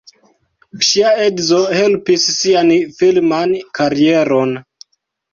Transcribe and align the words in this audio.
Ŝia 0.85 1.09
edzo 1.25 1.59
helpis 1.79 2.23
sian 2.37 2.71
filman 3.01 3.53
karieron. 3.81 4.57